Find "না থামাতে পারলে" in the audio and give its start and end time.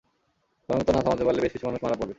0.91-1.41